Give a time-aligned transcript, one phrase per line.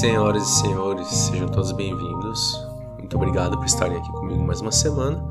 [0.00, 2.68] Senhoras e senhores, sejam todos bem-vindos.
[2.98, 5.24] Muito obrigado por estarem aqui comigo mais uma semana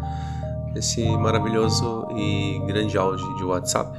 [0.74, 3.96] nesse maravilhoso e grande áudio de WhatsApp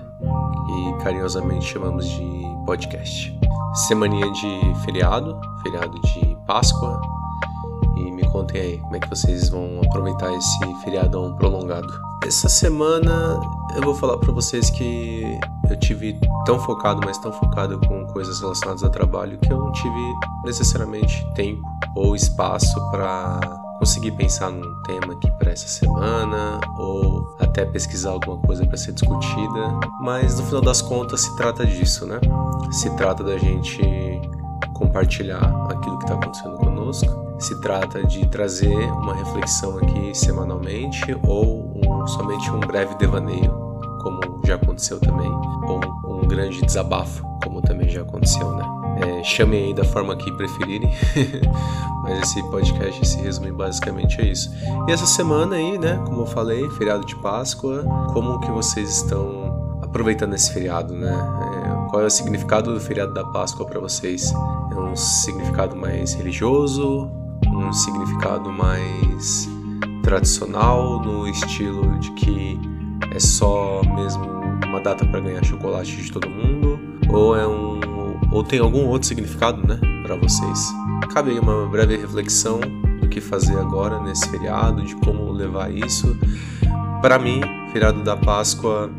[0.67, 3.39] que carinhosamente chamamos de podcast.
[3.87, 7.01] Semaninha de feriado, feriado de Páscoa.
[7.97, 11.87] E me contem aí como é que vocês vão aproveitar esse feriadão prolongado.
[12.25, 13.41] Essa semana
[13.77, 15.39] eu vou falar para vocês que
[15.75, 19.73] eu tive tão focado, mas tão focado com coisas relacionadas a trabalho que eu não
[19.73, 21.63] tive necessariamente tempo
[21.95, 23.41] ou espaço para
[23.79, 28.93] conseguir pensar num tema aqui para essa semana ou até pesquisar alguma coisa para ser
[28.93, 32.19] discutida, mas no final das contas se trata disso, né?
[32.71, 33.81] Se trata da gente
[34.75, 37.27] compartilhar aquilo que está acontecendo conosco.
[37.39, 43.66] Se trata de trazer uma reflexão aqui semanalmente ou um, somente um breve devaneio,
[44.07, 45.29] como já aconteceu também,
[45.65, 48.65] ou um grande desabafo, como também já aconteceu, né?
[49.03, 50.89] É, chamem aí da forma que preferirem,
[52.05, 54.55] mas esse podcast se resume basicamente a isso.
[54.87, 59.81] E essa semana aí, né, como eu falei, feriado de Páscoa, como que vocês estão
[59.83, 61.13] aproveitando esse feriado, né?
[61.13, 64.33] É, qual é o significado do feriado da Páscoa para vocês?
[64.71, 67.11] É um significado mais religioso,
[67.49, 69.49] um significado mais
[70.05, 72.76] tradicional, no estilo de que
[73.17, 74.25] é só mesmo
[74.67, 76.79] uma data para ganhar chocolate de todo mundo,
[77.09, 77.81] ou é um
[78.31, 80.75] ou tem algum outro significado, né, para vocês.
[81.15, 82.61] Cabe aí uma breve reflexão
[83.01, 86.15] do que fazer agora nesse feriado, de como levar isso.
[87.01, 87.41] Para mim,
[87.73, 88.91] feriado da Páscoa,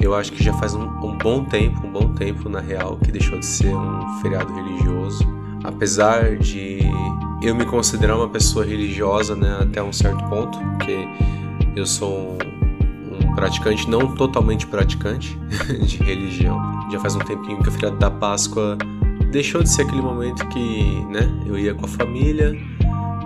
[0.00, 3.10] eu acho que já faz um, um, bom tempo, um bom tempo na real, que
[3.10, 5.26] deixou de ser um feriado religioso.
[5.64, 6.80] Apesar de
[7.42, 11.08] eu me considerar uma pessoa religiosa, né, até um certo ponto, porque
[11.74, 12.38] eu sou
[13.34, 15.36] praticante, não totalmente praticante
[15.86, 16.58] de religião.
[16.90, 18.78] Já faz um tempinho que o feriado da Páscoa
[19.30, 22.56] deixou de ser aquele momento que, né, eu ia com a família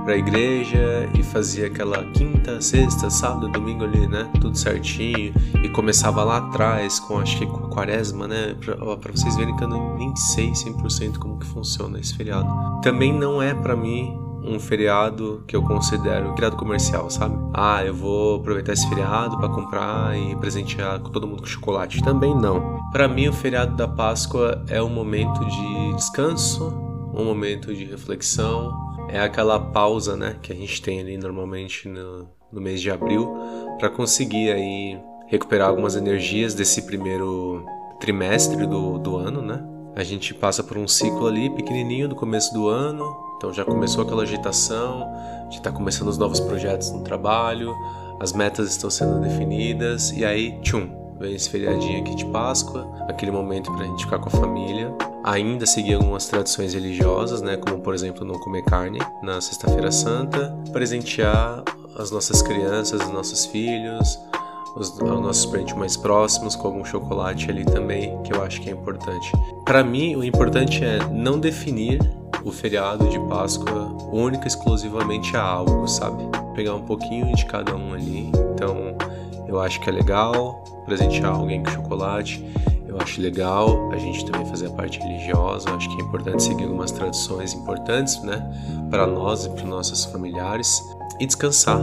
[0.04, 5.68] para a igreja e fazia aquela quinta, sexta, sábado, domingo ali, né, tudo certinho e
[5.68, 9.68] começava lá atrás com acho que com a quaresma, né, para vocês verem que eu
[9.68, 12.48] nem sei 100% como que funciona esse feriado.
[12.80, 17.36] Também não é para mim um feriado que eu considero feriado comercial, sabe?
[17.52, 22.02] Ah, eu vou aproveitar esse feriado para comprar e presentear todo mundo com chocolate.
[22.02, 22.78] Também não.
[22.90, 26.68] Para mim, o feriado da Páscoa é um momento de descanso,
[27.12, 28.72] um momento de reflexão,
[29.08, 33.34] é aquela pausa, né, que a gente tem ali normalmente no, no mês de abril
[33.78, 37.64] para conseguir aí recuperar algumas energias desse primeiro
[38.00, 39.62] trimestre do, do ano, né?
[39.94, 44.02] A gente passa por um ciclo ali pequenininho do começo do ano, então já começou
[44.02, 45.08] aquela agitação,
[45.48, 47.72] já está começando os novos projetos no trabalho,
[48.18, 50.90] as metas estão sendo definidas e aí, tchum,
[51.20, 54.92] vem esse feriadinho aqui de Páscoa, aquele momento para a gente ficar com a família.
[55.22, 60.56] Ainda seguir algumas tradições religiosas, né, como por exemplo não comer carne na Sexta-feira Santa,
[60.72, 61.62] presentear
[61.96, 64.18] as nossas crianças, os nossos filhos,
[64.76, 68.68] os, os nossos parentes mais próximos com algum chocolate ali também, que eu acho que
[68.68, 69.30] é importante.
[69.64, 72.00] Para mim, o importante é não definir
[72.44, 76.24] o feriado de Páscoa única exclusivamente a algo, sabe?
[76.54, 78.30] Pegar um pouquinho de cada um ali.
[78.54, 78.96] Então,
[79.46, 82.44] eu acho que é legal presentear alguém com chocolate.
[82.86, 85.68] Eu acho legal a gente também fazer a parte religiosa.
[85.68, 88.42] Eu acho que é importante seguir algumas tradições importantes, né,
[88.90, 90.82] para nós e para nossos familiares
[91.20, 91.80] e descansar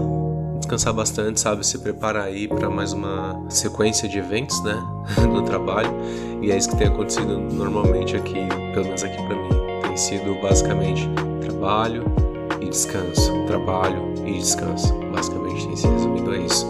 [0.59, 1.65] descansar bastante, sabe?
[1.65, 4.75] Se preparar aí para mais uma sequência de eventos, né?
[5.31, 5.91] no trabalho.
[6.41, 9.64] E é isso que tem acontecido normalmente aqui, pelo menos aqui para mim.
[9.95, 11.07] Tem sido basicamente
[11.39, 12.03] trabalho
[12.59, 14.93] e descanso, trabalho e descanso.
[15.09, 16.67] Basicamente tem se resumido a isso.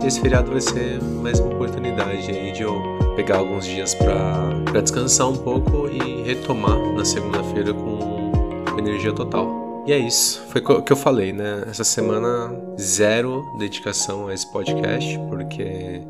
[0.00, 2.80] E esse feriado vai ser mais uma oportunidade aí de eu
[3.16, 9.82] pegar alguns dias para descansar um pouco e retomar na segunda-feira com energia total.
[9.84, 11.64] E é isso, foi o que eu falei, né?
[11.68, 16.00] Essa semana, zero dedicação a esse podcast, porque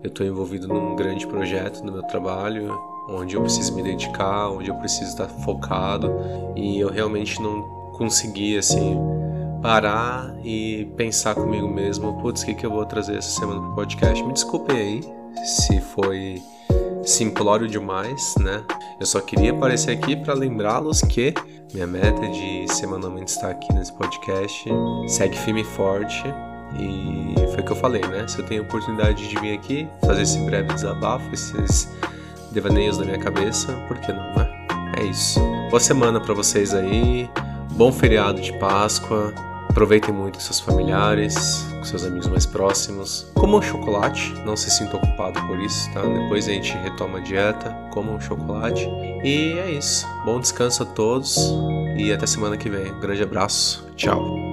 [0.00, 2.72] eu estou envolvido num grande projeto no meu trabalho,
[3.08, 6.10] onde eu preciso me dedicar, onde eu preciso estar focado,
[6.56, 7.62] e eu realmente não
[7.92, 8.96] consegui, assim,
[9.62, 13.74] parar e pensar comigo mesmo, putz, o que, que eu vou trazer essa semana pro
[13.74, 14.22] podcast?
[14.22, 15.00] Me desculpe aí
[15.44, 16.42] se foi
[17.02, 18.62] simplório demais, né?
[18.98, 21.34] Eu só queria aparecer aqui para lembrá-los que
[21.72, 24.68] minha meta de semanalmente estar aqui nesse podcast
[25.08, 26.22] segue firme e forte.
[26.78, 28.26] E foi o que eu falei, né?
[28.26, 31.88] Se eu tenho a oportunidade de vir aqui, fazer esse breve desabafo, esses
[32.54, 34.48] devaneios da minha cabeça, por que não, né?
[34.96, 35.40] É isso.
[35.68, 37.28] Boa semana para vocês aí.
[37.72, 39.34] Bom feriado de Páscoa.
[39.68, 43.26] Aproveitem muito com seus familiares, com seus amigos mais próximos.
[43.34, 46.00] Comam chocolate, não se sinta ocupado por isso, tá?
[46.02, 48.88] Depois a gente retoma a dieta, comam chocolate.
[49.24, 50.06] E é isso.
[50.24, 51.36] Bom descanso a todos
[51.96, 52.92] e até semana que vem.
[52.92, 53.84] Um grande abraço.
[53.96, 54.43] Tchau.